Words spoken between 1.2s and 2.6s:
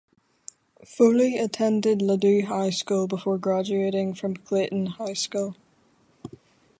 attended Ladue